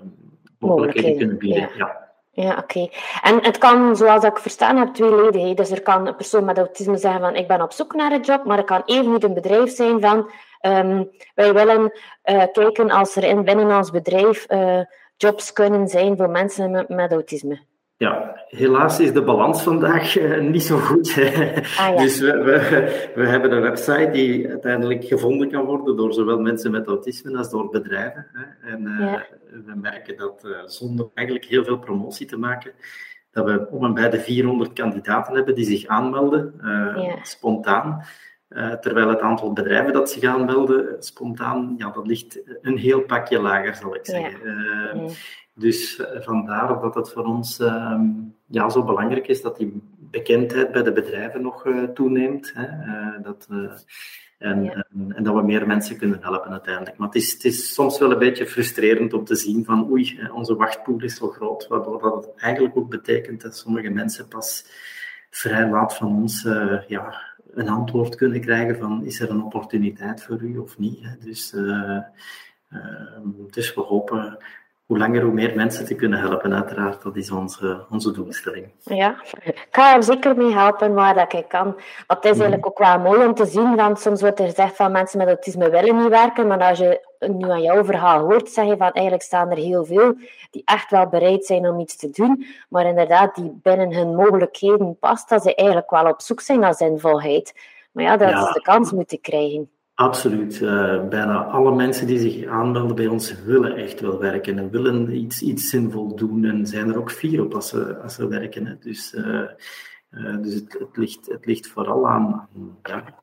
[0.58, 1.70] mogelijkheden kunnen bieden.
[1.76, 2.00] Ja.
[2.34, 2.88] Ja, oké.
[3.22, 5.54] En het kan, zoals ik verstaan heb, tweeledig.
[5.54, 8.20] Dus er kan een persoon met autisme zeggen van ik ben op zoek naar een
[8.20, 10.30] job, maar er kan even niet een bedrijf zijn van
[10.62, 11.92] um, wij willen
[12.24, 14.80] uh, kijken als er in, binnen ons bedrijf uh,
[15.22, 17.60] jobs kunnen zijn voor mensen met, met autisme?
[17.96, 21.10] Ja, helaas is de balans vandaag uh, niet zo goed.
[21.78, 21.96] Ah, ja.
[21.96, 26.70] Dus we, we, we, hebben een website die uiteindelijk gevonden kan worden door zowel mensen
[26.70, 28.26] met autisme als door bedrijven.
[28.32, 28.70] Hè.
[28.70, 29.26] En uh, ja.
[29.64, 32.72] we merken dat uh, zonder eigenlijk heel veel promotie te maken,
[33.30, 36.54] dat we om en bij de 400 kandidaten hebben die zich aanmelden,
[36.96, 37.18] ja.
[37.22, 38.04] spontaan.
[38.54, 43.40] Uh, terwijl het aantal bedrijven dat zich aanmelden, spontaan, ja, dat ligt een heel pakje
[43.40, 44.40] lager, zal ik zeggen.
[44.44, 44.94] Ja.
[44.94, 45.10] Uh,
[45.54, 48.04] Dus vandaar dat het voor ons ehm,
[48.46, 52.52] ja, zo belangrijk is dat die bekendheid bij de bedrijven nog toeneemt.
[52.54, 52.66] Hè?
[53.22, 53.48] dat,
[54.38, 54.86] en, ja.
[54.92, 56.96] en, en, dat we meer mensen kunnen helpen uiteindelijk.
[56.96, 60.28] Maar het is, het is soms wel een beetje frustrerend om te zien van oei,
[60.32, 64.66] onze wachtpool is zo groot, waardoor dat eigenlijk ook betekent dat sommige mensen pas
[65.30, 66.42] vrij laat van ons
[66.86, 71.02] ja, een antwoord kunnen krijgen van is er een opportuniteit voor u of niet.
[71.02, 71.16] Hè?
[71.18, 71.98] Dus uh,
[72.72, 74.38] Ehm, dus we hopen
[74.86, 77.02] hoe langer hoe meer mensen te kunnen helpen, uiteraard.
[77.02, 78.72] Dat is onze, onze doelstelling.
[78.84, 81.64] Ja, ik ga er zeker mee helpen waar dat ik kan.
[81.64, 82.40] Want het is mhm.
[82.40, 85.26] eigenlijk ook wel mooi om te zien, want soms wordt er gezegd van mensen met
[85.26, 88.92] autisme willen niet werken, maar als je nu aan jouw verhaal hoort, zeg je van
[88.92, 90.14] eigenlijk staan er heel veel
[90.50, 94.98] die echt wel bereid zijn om iets te doen, maar inderdaad die binnen hun mogelijkheden
[94.98, 97.54] past, dat ze eigenlijk wel op zoek zijn naar zinvolheid.
[97.92, 98.46] Maar ja, dat ja.
[98.46, 99.70] is de kans moeten krijgen.
[99.94, 100.60] Absoluut.
[100.60, 105.16] Uh, bijna alle mensen die zich aanmelden bij ons willen echt wel werken en willen
[105.16, 108.66] iets, iets zinvol doen en zijn er ook fier op als ze, als ze werken.
[108.66, 108.78] Hè.
[108.78, 109.42] Dus, uh,
[110.10, 112.48] uh, dus het, het, ligt, het ligt vooral aan.
[112.82, 113.22] Ja,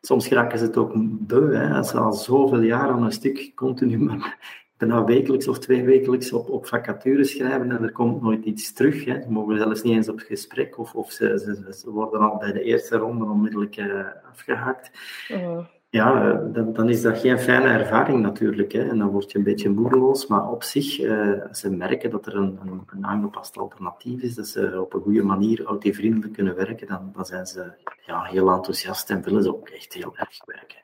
[0.00, 0.92] soms geraken ze het ook
[1.26, 5.58] beu, hè, als ze al zoveel jaar aan een stuk continu maar bijna wekelijks of
[5.58, 9.04] twee wekelijks op, op vacatures schrijven en er komt nooit iets terug.
[9.04, 9.22] Hè.
[9.22, 12.52] Ze mogen zelfs niet eens op gesprek of, of ze, ze, ze worden al bij
[12.52, 14.90] de eerste ronde onmiddellijk uh, afgehaakt.
[15.28, 15.60] Mhm.
[15.88, 18.72] Ja, eh, dan, dan, is dat geen fijne ervaring natuurlijk.
[18.72, 18.88] Hè.
[18.88, 20.26] En dan word je een beetje moedeloos.
[20.26, 24.46] Maar op zich, uh, ze merken dat er een, een, een, aangepast alternatief is, dat
[24.46, 27.72] ze op een goede manier autivriendelijk kunnen werken, dan, dan zijn ze
[28.06, 30.78] ja, heel enthousiast en willen ze ook echt heel erg werken.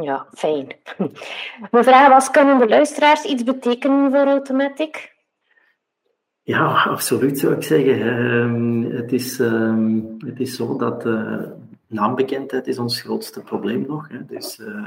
[0.00, 0.66] Ja, fijn.
[1.70, 5.12] Mijn vraag was, kunnen de luisteraars iets betekenen voor Automatic?
[6.42, 8.00] Ja, absoluut zou ik zeggen.
[8.00, 11.42] Ehm, het, is, ehm, het is zo dat uh,
[11.86, 14.08] naambekendheid is ons grootste probleem nog.
[14.26, 14.86] Dus, uh,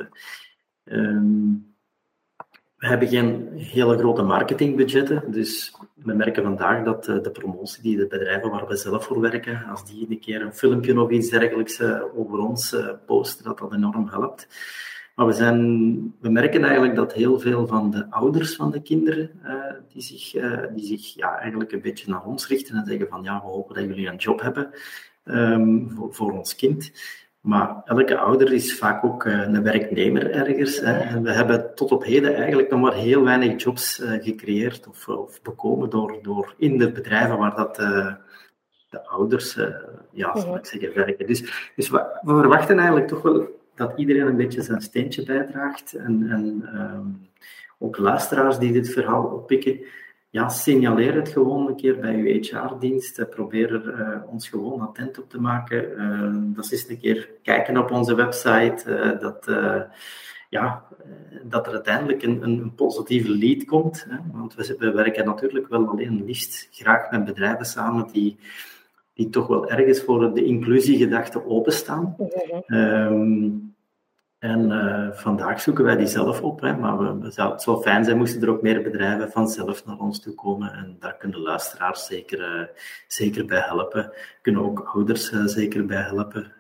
[2.75, 8.07] we hebben geen hele grote marketingbudgetten, dus we merken vandaag dat de promotie die de
[8.07, 11.81] bedrijven waar we zelf voor werken, als die een keer een filmpje of iets dergelijks
[12.15, 14.47] over ons posten, dat dat enorm helpt.
[15.15, 19.31] Maar we, zijn, we merken eigenlijk dat heel veel van de ouders van de kinderen,
[19.45, 19.53] uh,
[19.93, 23.23] die zich, uh, die zich ja, eigenlijk een beetje naar ons richten en zeggen van
[23.23, 24.69] ja, we hopen dat jullie een job hebben
[25.25, 26.91] um, voor, voor, ons kind.
[27.41, 30.79] Maar elke ouder is vaak ook uh, een werknemer ergens.
[30.79, 30.97] Hè.
[30.99, 35.41] En we hebben tot op heden eigenlijk nog maar heel weinig jobs gecreëerd of, of
[35.41, 37.75] bekomen door, door in de bedrijven waar dat
[38.89, 39.57] de ouders,
[40.11, 41.27] ja, zal ik zeggen, werken.
[41.27, 45.93] Dus, dus we, we verwachten eigenlijk toch wel dat iedereen een beetje zijn steentje bijdraagt.
[45.93, 47.27] En, en um,
[47.77, 49.79] ook luisteraars die dit verhaal oppikken,
[50.29, 53.29] ja, signaleer het gewoon een keer bij uw HR-dienst.
[53.29, 55.91] Probeer er uh, ons gewoon attent op te maken.
[55.97, 58.83] Uh, dat is een keer kijken op onze website.
[58.87, 59.49] Uh, dat,
[60.49, 60.85] ja,
[61.43, 64.05] dat er uiteindelijk een, een, positieve lead komt.
[64.09, 64.17] Hè?
[64.31, 68.37] Want we, we, werken natuurlijk wel alleen liefst graag met bedrijven samen die
[69.15, 72.15] die toch wel ergens voor de inclusiegedachte openstaan.
[72.67, 73.75] Um,
[74.39, 77.81] en uh, vandaag zoeken wij die zelf op, hè, maar we, we zou, het zou
[77.81, 80.73] fijn zijn moesten er ook meer bedrijven vanzelf naar ons toe komen.
[80.73, 82.67] En daar kunnen luisteraars zeker, uh,
[83.07, 84.11] zeker bij helpen.
[84.41, 86.53] Kunnen ook ouders uh, zeker bij helpen.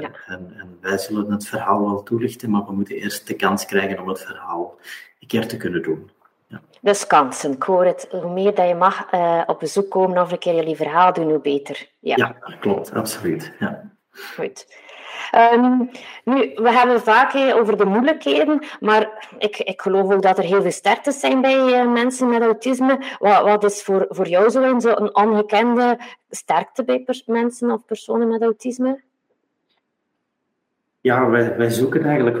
[0.00, 0.10] Ja.
[0.26, 4.00] En, en, wij zullen het verhaal wel toelichten, maar we moeten eerst de kans krijgen
[4.00, 4.78] om het verhaal
[5.20, 6.10] een keer te kunnen doen.
[6.80, 8.08] Dus kansen, ik hoor het.
[8.10, 11.28] Hoe meer dat je mag uh, op bezoek komen of een keer jullie verhaal doen,
[11.28, 11.88] hoe beter.
[11.98, 13.52] Ja, ja klopt, absoluut.
[13.58, 13.90] Ja.
[14.10, 14.66] Goed.
[15.52, 15.90] Um,
[16.24, 20.62] nu, we hebben vaak over de moeilijkheden, maar ik, ik geloof ook dat er heel
[20.62, 22.98] veel sterktes zijn bij uh, mensen met autisme.
[23.18, 25.98] Wat, wat is voor, voor jou zo een ongekende
[26.30, 29.02] sterkte bij mensen of personen met autisme?
[31.08, 32.38] Ja, wij, wij zoeken eigenlijk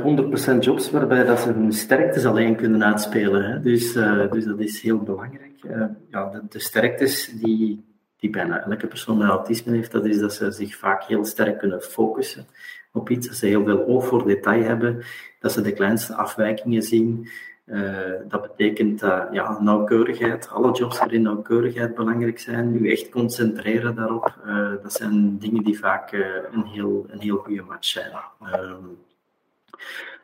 [0.56, 3.44] 100% jobs waarbij dat ze hun sterktes alleen kunnen uitspelen.
[3.44, 3.60] Hè.
[3.60, 5.64] Dus, uh, dus dat is heel belangrijk.
[5.64, 7.84] Uh, ja, de, de, sterktes die,
[8.16, 11.58] die bijna elke persoon met autisme heeft, dat is dat ze zich vaak heel sterk
[11.58, 12.46] kunnen focussen
[12.92, 13.26] op iets.
[13.26, 15.02] Dat ze heel veel oog voor detail hebben,
[15.40, 17.28] dat ze de kleinste afwijkingen zien.
[17.70, 19.00] Uh, dat betekent
[19.32, 24.34] ja, nauwkeurigheid, alle jobs waarin nauwkeurigheid belangrijk zijn, u echt concentreren daarop.
[24.46, 26.12] Uh, dat zijn dingen die vaak
[26.52, 28.10] een, heel, een heel goede match zijn.
[28.42, 28.84] Ehm,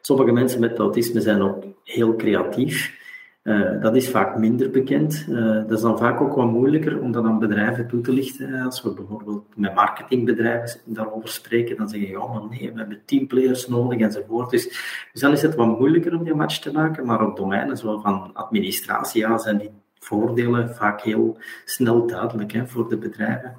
[0.01, 3.03] sommige mensen met autisme zijn ook heel creatief.
[3.45, 5.27] Uh, dat is vaak minder bekend.
[5.29, 8.61] Uh, dat is dan vaak ook wat moeilijker om dat aan bedrijven toe te lichten.
[8.61, 13.03] Als we bijvoorbeeld met marketingbedrijven daarover spreken, dan zeggen je, oh maar nee, we hebben
[13.05, 14.51] teamplayers nodig enzovoort.
[14.51, 14.69] Dus,
[15.13, 17.07] dus dan is het wat moeilijker om die match te maken.
[17.07, 22.67] Maar op domeinen zoals van administratie ja, zijn die voordelen vaak heel snel duidelijk hè,
[22.67, 23.59] voor de bedrijven.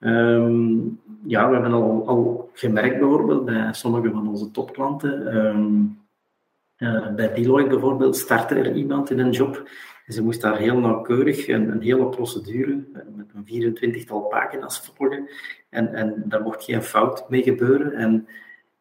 [0.00, 5.36] Um, ja, we hebben al, al gemerkt bijvoorbeeld bij sommige van onze topklanten.
[5.36, 5.98] Um,
[6.78, 9.68] uh, bij Deloitte bijvoorbeeld startte er iemand in een job
[10.08, 15.28] en ze moest daar heel nauwkeurig een, hele procedure uh, met een 24-tal pagina's volgen.
[15.70, 17.92] En, en daar mocht geen fout mee gebeuren.
[17.92, 18.28] En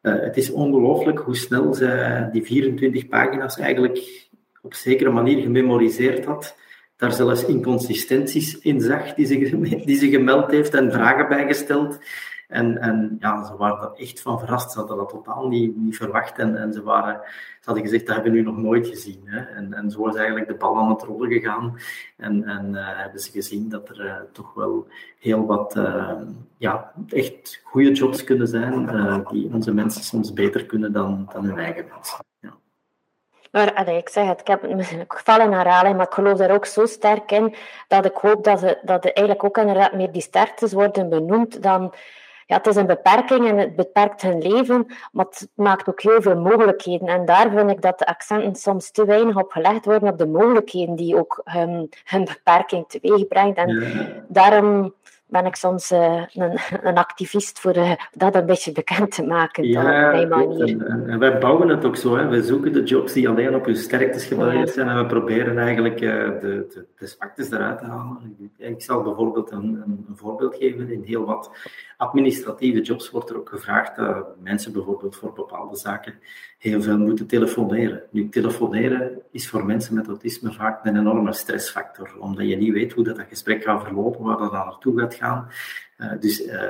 [0.02, 4.30] uh, het is ongelooflijk hoe snel ze die 24 pagina's eigenlijk
[4.62, 6.58] op zekere manier gememoriseerd had.
[6.96, 12.00] Daar zelfs inconsistenties in zag die ze, die ze gemeld heeft en vragen bijgesteld.
[12.48, 14.72] En, en ja, ze waren er echt van verrast.
[14.72, 16.38] Ze hadden dat totaal niet, niet verwacht.
[16.38, 19.22] En, en ze, waren, ze hadden gezegd, dat hebben we nu nog nooit gezien.
[19.26, 19.40] Hè.
[19.40, 21.80] En, en zo is eigenlijk de bal aan het rollen gegaan.
[22.18, 24.88] En, en uh, hebben ze gezien dat er uh, toch wel
[25.20, 26.12] heel wat uh,
[26.58, 28.86] ja, echt goede jobs kunnen zijn,
[29.30, 32.26] die onze mensen soms beter kunnen dan, dan hun eigen mensen.
[33.52, 36.86] Maar ik zeg het, ik heb het gevallen herhaling, maar ik geloof daar ook zo
[36.86, 37.56] sterk in
[37.88, 41.64] dat ik hoop dat, ze, dat er eigenlijk ook inderdaad meer die sterktes worden benoemd
[41.64, 41.94] dan...
[42.48, 46.22] Ja, het is een beperking en het beperkt hun leven, maar het maakt ook heel
[46.22, 47.08] veel mogelijkheden.
[47.08, 50.28] En daar vind ik dat de accenten soms te weinig op gelegd worden op de
[50.28, 53.58] mogelijkheden die ook hun, hun beperking teweeg brengt.
[53.58, 54.24] En ja.
[54.28, 54.94] daarom
[55.28, 59.64] ben ik soms uh, een, een, activist voor uh, dat een beetje bekend te maken.
[59.64, 60.86] Ja, op mijn manier.
[60.86, 62.16] En, en, wij bouwen het ook zo.
[62.16, 62.28] Hè.
[62.28, 66.02] We zoeken de jobs die alleen op hun sterktes gebaseerd zijn en we proberen eigenlijk
[66.02, 68.52] uh, de, de, de zwaktes eruit te halen.
[68.58, 70.92] Ik zal bijvoorbeeld een, een, voorbeeld geven.
[70.92, 71.52] In heel wat
[71.98, 76.14] administratieve jobs wordt er ook gevraagd dat mensen bijvoorbeeld voor bepaalde zaken
[76.58, 78.04] heel veel moeten telefoneren.
[78.12, 82.94] Nu, telefoneren is voor mensen met autisme vaak een enorme stressfactor, omdat je niet weet
[82.94, 85.48] hoe dat, dat gesprek gaat verlopen, waar dat naartoe gaat gaan.
[85.98, 86.62] Uh, dus uh,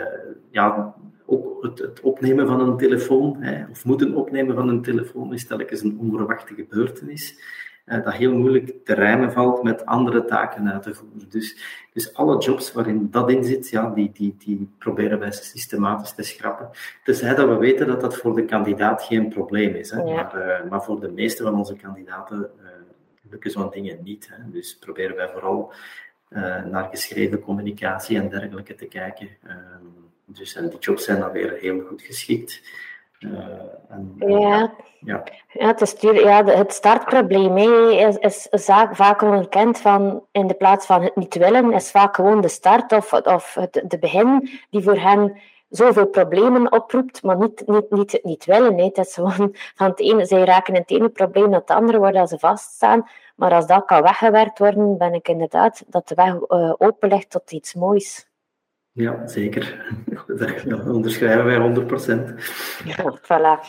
[0.51, 5.33] ja, ook het, het, opnemen van een telefoon, hè, of moeten opnemen van een telefoon,
[5.33, 7.39] is telkens een onverwachte gebeurtenis.
[7.87, 11.29] Uh, dat heel moeilijk te rijmen valt met andere taken uit te voeren.
[11.29, 11.57] Dus,
[11.93, 16.23] dus alle jobs waarin dat in zit, ja, die, die, die proberen wij systematisch te
[16.23, 16.69] schrappen.
[17.03, 19.91] Tenzij dat we weten dat dat voor de kandidaat geen probleem is.
[19.91, 20.01] Hè.
[20.01, 20.13] Ja.
[20.13, 22.49] Maar, maar, voor de meeste van onze kandidaten
[23.29, 24.29] lukken zo'n dingen niet.
[24.31, 24.51] Hè.
[24.51, 25.73] Dus proberen wij vooral
[26.29, 29.29] uh, naar geschreven communicatie en dergelijke te kijken.
[29.47, 29.53] Uh,
[30.25, 32.61] dus en die jobs zijn dan weer heel goed geschikt.
[33.19, 33.31] Uh,
[33.89, 34.73] en, ja.
[34.99, 35.23] Ja.
[35.51, 40.85] Ja, het, is, ja, het startprobleem is, is, is vaak onbekend van in de plaats
[40.85, 44.83] van het niet willen, is vaak gewoon de start of, of het de begin die
[44.83, 45.37] voor hen
[45.69, 48.77] zoveel problemen oproept, maar niet, niet, niet het niet willen.
[48.77, 48.83] Hè.
[48.83, 52.27] Het is gewoon van het ene, zij raken het ene probleem naar het andere waar
[52.27, 53.09] ze vaststaan.
[53.35, 57.29] Maar als dat kan weggewerkt worden, ben ik inderdaad dat de weg uh, open ligt
[57.29, 58.27] tot iets moois.
[58.91, 59.95] Ja, zeker.
[60.27, 62.33] Dat onderschrijven wij 100%.
[62.83, 63.59] Ja, voilà.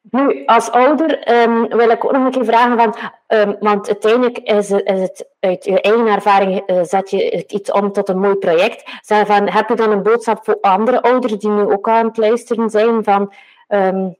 [0.00, 2.94] Nu, als ouder um, wil ik ook nog een keer vragen, van,
[3.38, 7.72] um, want uiteindelijk is, is, het uit je eigen ervaring, uh, zet je het iets
[7.72, 8.98] om tot een mooi project.
[9.00, 12.16] Zeg van, heb je dan een boodschap voor andere ouders die nu ook aan het
[12.16, 13.32] luisteren zijn van,
[13.68, 14.16] um,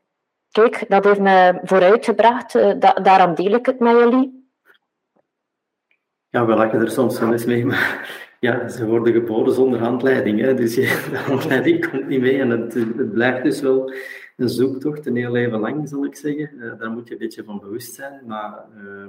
[0.50, 4.48] kijk, dat heeft me vooruitgebracht, uh, da daarom deel ik het met jullie?
[6.28, 8.08] Ja, we lachen er soms wel eens mee, maar
[8.40, 10.40] ja, ze worden geboren zonder handleiding.
[10.40, 10.54] Hè?
[10.54, 10.74] Dus
[11.10, 13.92] de handleiding komt niet mee en het, het, blijft dus wel
[14.36, 16.50] een zoektocht, een heel leven lang, zal ik zeggen.
[16.54, 18.20] Uh, daar moet je een beetje van bewust zijn.
[18.26, 19.08] Maar uh,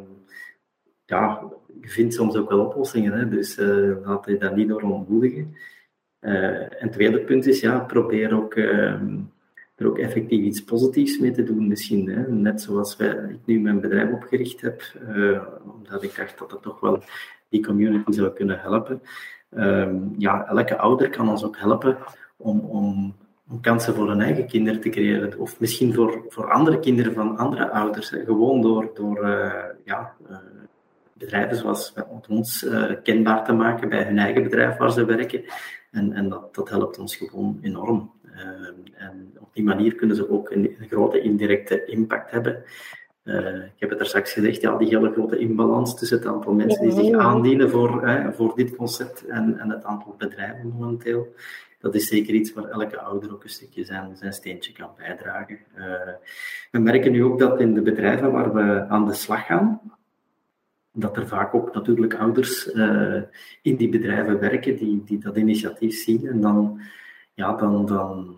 [1.05, 1.43] ja,
[1.81, 3.27] je vindt soms ook wel oplossingen, hè?
[3.27, 5.55] dus uh, laat je daar niet door ontmoedigen.
[6.19, 9.19] Eh, en het tweede punt is, ja, probeer ook ehm,
[9.75, 12.09] er ook effectief iets positiefs mee te doen misschien.
[12.09, 12.31] Hè.
[12.31, 14.81] Net zoals wij, ik nu mijn bedrijf opgericht heb,
[15.63, 17.03] omdat ik dacht dat dat toch wel
[17.51, 19.01] die community zou kunnen helpen.
[19.57, 21.97] Um, ja, elke ouder kan ons ook helpen
[22.37, 23.15] om, om,
[23.49, 25.39] om, kansen voor hun eigen kinderen te creëren.
[25.39, 28.09] Of misschien voor, voor andere kinderen van andere ouders.
[28.09, 29.53] Gewoon door, door uh,
[29.85, 30.37] ja, uh,
[31.13, 31.93] bedrijven zoals
[32.27, 32.65] ons
[33.03, 35.43] kenbaar te maken bij hun eigen bedrijf waar ze werken.
[35.91, 38.11] En, en dat, dat helpt ons gewoon enorm.
[38.35, 42.63] Ehm, en op die manier kunnen ze ook een grote indirecte impact hebben.
[43.23, 46.53] Uh, ik heb het er straks gezegd, ja, die hele grote inbalans tussen het aantal
[46.53, 51.33] mensen die zich aandienen voor, hè, voor dit concept en, en het aantal bedrijven momenteel.
[51.79, 55.59] Dat is zeker iets waar elke ouder ook een stukje zijn, zijn steentje kan bijdragen.
[55.77, 55.85] Uh,
[56.71, 59.81] we merken nu ook dat in de bedrijven waar we aan de slag gaan,
[60.93, 63.21] dat er vaak ook natuurlijk ouders uh,
[63.61, 66.81] in die bedrijven werken die, die dat initiatief zien en dan
[67.33, 68.35] ja, dan, dan,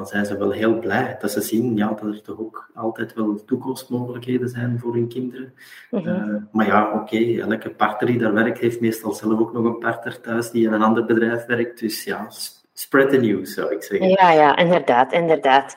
[0.00, 3.14] dan zijn ze wel heel blij dat ze zien ja, dat er toch ook altijd
[3.14, 5.54] wel toekomstmogelijkheden zijn voor hun kinderen.
[5.90, 6.28] Uh -huh.
[6.28, 9.64] uh, maar ja, oké, okay, elke partner die daar werkt, heeft meestal zelf ook nog
[9.64, 11.80] een partner thuis die in een ander bedrijf werkt.
[11.80, 12.28] Dus ja,
[12.72, 14.08] spread the news, zou ik zeggen.
[14.08, 15.76] Ja, ja, inderdaad, inderdaad.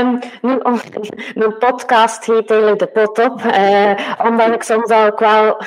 [0.00, 0.58] Um, nu,
[1.34, 5.62] mijn podcast heet eigenlijk De Pot Op, uh, omdat ik soms ook wel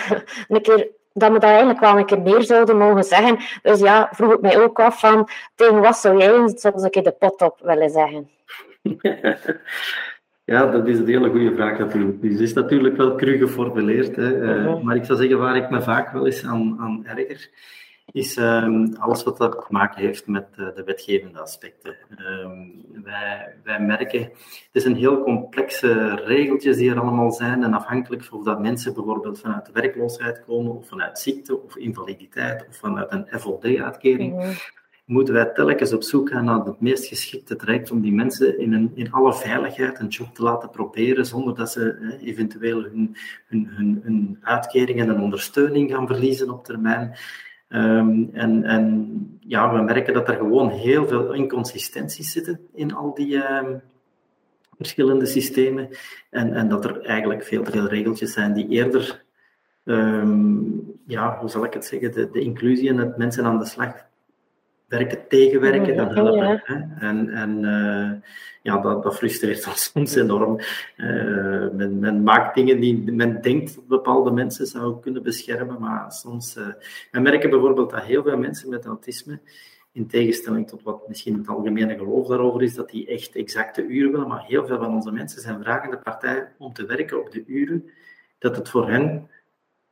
[0.47, 3.38] een keer dat we dat eigenlijk wel een keer meer zouden mogen zeggen.
[3.62, 6.89] Dus ja, vroeg ik mij ook af van, tegen wat zou jij eens soms een
[6.89, 8.30] keer de pot op willen zeggen?
[10.49, 12.21] Ja, dat is een hele goede vraag natuurlijk.
[12.21, 14.15] Dus het is natuurlijk wel cru geformuleerd.
[14.15, 14.41] Hè.
[14.41, 14.65] Uh -huh.
[14.65, 17.49] uh, maar ik zou zeggen, waar ik me vaak wel eens aan, aan erger,
[18.12, 21.96] is um, alles wat dat te maken heeft met uh, de wetgevende aspecten.
[22.20, 27.74] Um, wij, wij merken, het is een heel complexe regeltjes die er allemaal zijn en
[27.74, 32.78] afhankelijk of dat mensen bijvoorbeeld vanuit de werkloosheid komen of vanuit ziekte of invaliditeit of
[32.78, 34.34] vanuit een FOD-uitkering.
[34.34, 34.54] Mm -hmm.
[35.06, 38.74] moeten wij telkens op zoek gaan naar het meest geschikte traject om die mensen in,
[38.74, 43.15] een, in alle veiligheid een job te laten proberen, zonder dat ze eventueel hun,
[43.48, 47.15] hun, hun, hun uitkeringen en ondersteuning gaan verliezen op termijn.
[47.67, 53.13] Ehm, en, en, ja, we merken dat er gewoon heel veel inconsistenties zitten in al
[53.13, 53.77] die ehm,
[54.77, 55.89] verschillende systemen.
[56.30, 59.23] En, en dat er eigenlijk veel te veel regeltjes zijn die eerder,
[59.84, 60.60] ehm,
[61.06, 64.07] ja, hoe zal ik het zeggen, de, de inclusie en het mensen aan de slag
[64.88, 66.62] werken tegenwerken dan helpen.
[66.63, 67.08] Hè?
[67.08, 68.30] En, en uh,
[68.62, 70.60] ja, dat, dat, frustreert ons soms enorm.
[70.97, 76.58] Uh, men, men, maakt dingen die men denkt bepaalde mensen zou kunnen beschermen, maar soms...
[76.58, 76.67] Uh,
[77.12, 79.39] we merken bijvoorbeeld dat heel veel mensen met autisme,
[79.91, 84.12] in tegenstelling tot wat misschien het algemene geloof daarover is, dat die echt exacte uren
[84.12, 87.43] willen, maar heel veel van onze mensen zijn vragende partij om te werken op de
[87.47, 87.89] uren
[88.39, 89.30] dat het voor hen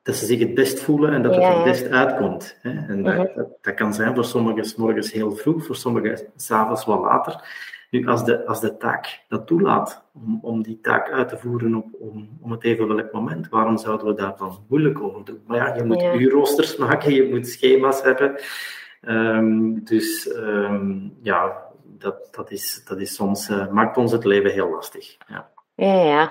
[0.06, 2.58] dat ze zich het best voelen en dat het het best uitkomt.
[2.62, 2.70] Hè.
[2.70, 3.36] En dat, mhm.
[3.36, 7.44] dat, dat, kan zijn voor sommigen morgens heel vroeg, voor sommigen s'avonds wat later.
[7.90, 11.76] Nu, als de, als de taak dat toelaat om, om die taak uit te voeren
[11.76, 15.42] op, om, om het even welk moment, waarom zouden we daar dan moeilijk over doen?
[15.48, 16.14] Maar ja, je moet ja.
[16.14, 18.36] uurroosters maken, je moet schema's hebben.
[19.02, 24.52] Um, dus um, ja, dat, dat, is, dat is soms, uh, maakt ons het leven
[24.52, 25.18] heel lastig.
[25.28, 25.50] Ja.
[25.76, 26.30] Ja, ja.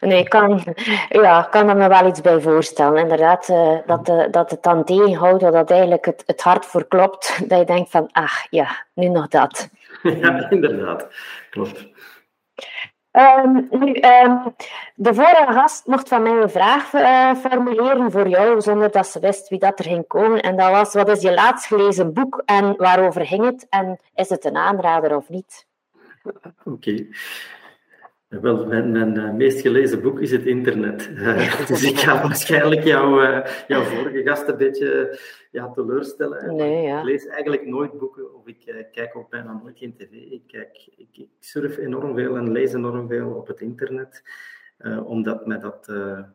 [0.00, 0.64] Nee, ik kan,
[1.08, 3.02] ja, kan er me wel iets bij voorstellen.
[3.02, 7.38] Inderdaad, uh, dat, uh, dat het dan tegenhoudt, dat eigenlijk het, het hart voor klopt.
[7.48, 9.68] Dat je denkt van, ach ja, nu nog dat.
[10.02, 11.06] Ja, inderdaad.
[11.50, 11.86] Klopt.
[13.12, 14.54] Um, nu, um,
[14.94, 19.20] de vorige gast mocht van mij een vraag uh, formuleren voor jou, zonder dat ze
[19.20, 20.42] wist wie dat er ging komen.
[20.42, 23.66] En dat was, wat is je laatst gelezen boek en waarover ging het?
[23.68, 25.66] En is het een aanrader of niet?
[26.24, 26.38] Oké.
[26.64, 27.08] Okay.
[28.40, 31.10] Wel, mijn, mijn uh, meest gelezen boek is het internet.
[31.14, 35.18] Uh, dus ik ga waarschijnlijk jou, uh, jouw vorige gast een beetje
[35.50, 36.54] ja, teleurstellen.
[36.54, 36.98] Nee, ja.
[36.98, 40.12] Ik lees eigenlijk nooit boeken of ik kijk ook bijna nooit geen tv.
[40.12, 44.22] Ik, kijk, ik, ik, surf enorm veel en lees enorm veel op het internet.
[45.04, 45.92] omdat mij dat,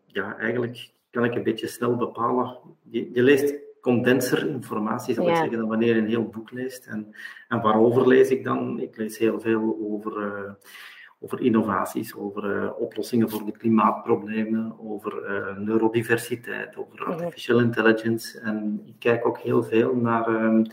[0.08, 2.58] ja, eigenlijk kan ik een beetje snel bepalen.
[2.90, 6.86] Je, je leest condenser informatie, zal ik zeggen, dan wanneer je een heel boek leest.
[6.86, 7.16] En,
[7.48, 8.80] en waarover lees ik dan?
[8.80, 10.58] Ik lees heel veel over
[11.20, 18.40] over innovaties, over uh, oplossingen voor de klimaatproblemen, over uh, neurodiversiteit, over artificial intelligence.
[18.40, 20.64] En ik kijk ook heel veel naar uh,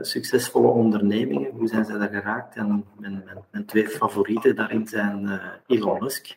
[0.00, 1.50] succesvolle ondernemingen.
[1.50, 2.56] Hoe zijn ze daar geraakt?
[2.56, 6.36] En mijn, mijn, mijn twee favorieten daarin zijn Elon Musk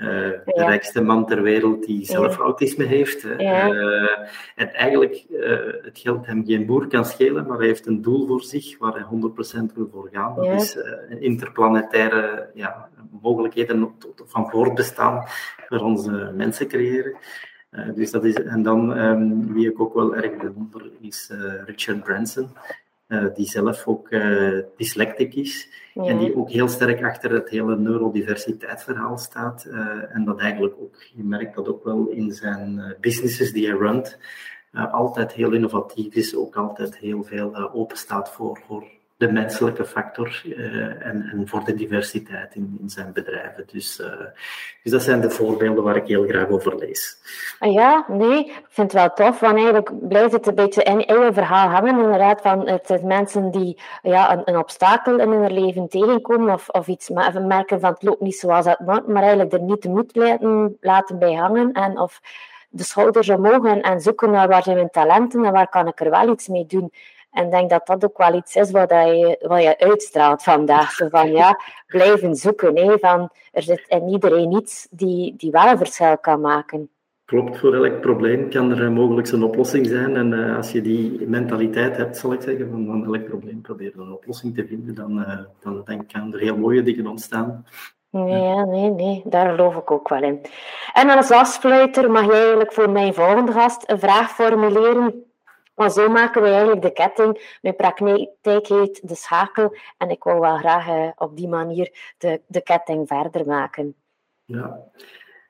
[0.00, 0.06] uh,
[0.44, 3.24] de rijkste man ter wereld die zelf autisme heeft.
[3.24, 3.64] Uh,
[4.54, 8.26] en eigenlijk, uh, het geld hem geen boer kan schelen, maar hij heeft een doel
[8.26, 9.04] voor zich waar hij
[9.70, 10.34] 100% wil voor gaan.
[10.34, 10.78] Dat is
[11.18, 12.88] interplanetaire ja,
[13.22, 13.94] mogelijkheden
[14.26, 15.24] van voortbestaan
[15.68, 17.16] voor onze mensen creëren.
[17.94, 21.32] dus dat is, en dan, um, wie ik ook wel erg bewonder, is
[21.66, 22.50] Richard Branson.
[23.10, 25.68] Uh, die zelf ook uh, dyslectisch is.
[25.94, 29.66] En die ook heel sterk achter het hele neurodiversiteitsverhaal staat.
[29.68, 33.76] Uh, en dat eigenlijk ook, je merkt dat ook wel in zijn businesses die hij
[33.76, 34.18] runt,
[34.72, 38.84] altijd heel innovatief is, ook altijd heel veel open staat voor, voor
[39.20, 43.64] de menselijke factor uh, en, en, voor de diversiteit in, in zijn bedrijven.
[43.72, 44.06] Dus, uh,
[44.82, 47.16] dus dat zijn de voorbeelden waar ik heel graag over lees.
[47.58, 51.04] Ah ja, nee, ik vind het wel tof, want eigenlijk blijft het een beetje in
[51.04, 51.98] eigen verhaal hangen.
[51.98, 56.68] Inderdaad, van het zijn mensen die ja, een, een obstakel in hun leven tegenkomen of,
[56.68, 59.88] of iets merken van het loopt niet zoals het moet, maar eigenlijk er niet de
[59.88, 62.20] moed laten, laten bij hangen en of
[62.68, 66.00] de schouders omhoog en, en zoeken naar waar zijn mijn talenten en waar kan ik
[66.00, 66.92] er wel iets mee doen.
[67.30, 70.92] En denk dat dat ook wel iets is wat je, wat je uitstraalt vandaag.
[70.92, 72.76] Zo van ja, blijven zoeken.
[72.76, 76.90] Hè, van, er zit in iedereen iets die, die wel een verschil kan maken.
[77.24, 80.16] Klopt, voor elk probleem kan er mogelijk een oplossing zijn.
[80.16, 84.00] En uh, als je die mentaliteit hebt, zal ik zeggen, van, van elk probleem proberen
[84.00, 87.64] een oplossing te vinden, dan, uh, dan denk ik, kan er heel mooie dingen ontstaan.
[88.10, 90.40] Nee, nee, nee, daar geloof ik ook wel in.
[90.92, 95.29] En als afsluiter mag jij eigenlijk voor mijn volgende gast een vraag formuleren
[95.80, 97.58] maar zo maken we eigenlijk de ketting.
[97.62, 99.76] Mijn praktijk heet de schakel.
[99.98, 103.94] En ik wil wel graag uh, op die manier de, de ketting verder maken.
[104.44, 104.80] Ja.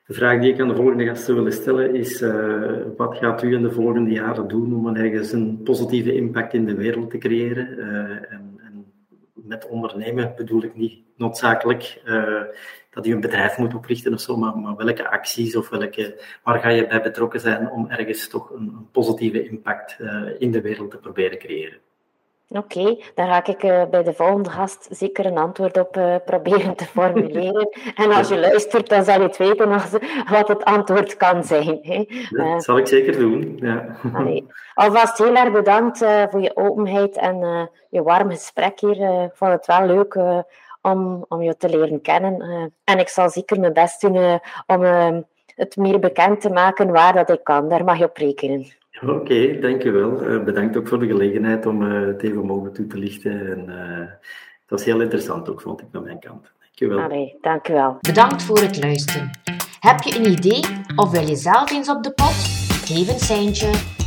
[0.06, 3.54] De vraag die ik aan de volgende gasten wil stellen is: uh, wat gaat u
[3.54, 7.78] in de volgende jaren doen om ergens een positieve impact in de wereld te creëren?
[7.78, 8.59] En, en,
[9.50, 12.02] met ondernemen bedoel ik niet noodzakelijk
[12.90, 16.60] dat je een bedrijf moet oprichten of zo, maar, maar, welke acties of welke, waar
[16.60, 20.60] ga je bij betrokken zijn om ergens toch een, een positieve impact uh, in de
[20.60, 21.78] wereld te proberen creëren?
[22.52, 26.74] Oké, dan ga ik uh, bij de volgende gast zeker een antwoord op uh, proberen
[26.74, 27.68] te formuleren.
[27.94, 29.68] en als je luistert, dan zal je het weten
[30.30, 31.78] wat het antwoord kan zijn.
[31.82, 31.96] Hè.
[32.30, 33.58] Dat uh, zal ik zeker doen.
[33.60, 33.96] Ja.
[34.12, 34.46] Allee.
[34.74, 35.98] Alvast heel erg bedankt
[36.30, 39.24] voor je openheid en je warm gesprek hier.
[39.24, 40.44] Ik vond het wel leuk
[40.82, 42.72] om, om je te leren kennen.
[42.84, 44.82] en ik zal zeker mijn best doen om
[45.54, 47.68] het meer bekend te maken waar dat ik kan.
[47.68, 48.78] Daar mag je op rekenen.
[49.02, 50.30] Oké, okay, dankjewel.
[50.30, 53.50] Uh, bedankt ook voor de gelegenheid om uh, het even mogen toe te lichten.
[53.50, 54.08] En, uh,
[54.60, 56.52] het was heel interessant ook, vond ik, van mijn kant.
[56.60, 57.00] Dankjewel.
[57.00, 57.96] Allee, dankjewel.
[58.00, 59.30] Bedankt voor het luisteren.
[59.80, 60.64] Heb je een idee
[60.96, 62.34] of wil je zelf eens op de pot?
[62.84, 63.99] Geef een seintje